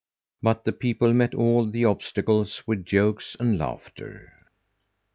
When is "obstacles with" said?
1.85-2.87